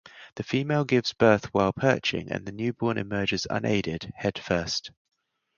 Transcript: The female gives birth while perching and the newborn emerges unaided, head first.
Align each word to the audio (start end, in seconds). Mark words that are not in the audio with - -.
The 0.33 0.41
female 0.41 0.83
gives 0.83 1.13
birth 1.13 1.53
while 1.53 1.71
perching 1.73 2.31
and 2.31 2.43
the 2.43 2.51
newborn 2.51 2.97
emerges 2.97 3.45
unaided, 3.51 4.11
head 4.15 4.39
first. 4.39 4.89